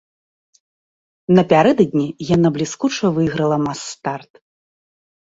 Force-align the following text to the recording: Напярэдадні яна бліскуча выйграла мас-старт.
Напярэдадні 1.39 2.05
яна 2.35 2.47
бліскуча 2.55 3.11
выйграла 3.19 3.57
мас-старт. 3.67 4.33